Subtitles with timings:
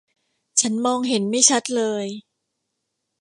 [0.61, 2.05] ฉันมองเห็นไม่ชัดเลย